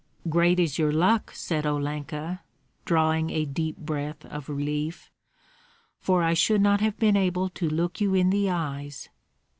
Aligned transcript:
'""Great 0.29 0.59
is 0.59 0.79
your 0.79 0.91
luck," 0.91 1.29
said 1.35 1.63
Olenka, 1.63 2.41
drawing 2.85 3.29
a 3.29 3.45
deep 3.45 3.77
breath 3.77 4.25
of 4.25 4.49
relief, 4.49 5.11
"for 5.99 6.23
I 6.23 6.33
should 6.33 6.61
not 6.61 6.81
have 6.81 6.97
been 6.97 7.15
able 7.15 7.49
to 7.49 7.69
look 7.69 8.01
you 8.01 8.15
in 8.15 8.31
the 8.31 8.49
eyes." 8.49 9.09